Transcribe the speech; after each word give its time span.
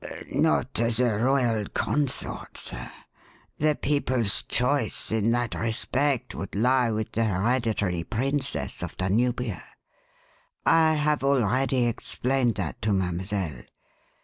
"Not 0.31 0.79
as 0.79 0.99
a 0.99 1.19
royal 1.19 1.63
consort, 1.75 2.57
sir. 2.57 2.91
The 3.59 3.75
people's 3.79 4.41
choice 4.41 5.11
in 5.11 5.29
that 5.33 5.53
respect 5.53 6.33
would 6.33 6.55
lie 6.55 6.89
with 6.89 7.11
the 7.11 7.25
hereditary 7.25 8.03
princess 8.03 8.81
of 8.81 8.97
Danubia. 8.97 9.61
I 10.65 10.95
have 10.95 11.23
already 11.23 11.85
explained 11.85 12.55
that 12.55 12.81
to 12.81 12.91
Mademoiselle. 12.93 13.61